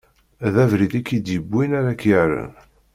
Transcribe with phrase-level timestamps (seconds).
[0.53, 2.53] D abrid i k-id-iwwin ara k-irren.